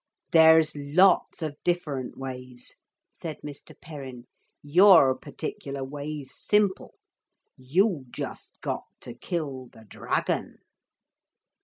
[0.31, 2.75] 'There's lots of different ways,'
[3.11, 3.79] said Mr.
[3.79, 4.25] Perrin.
[4.63, 6.95] 'Your particular way's simple.
[7.55, 10.57] You just got to kill the dragon.'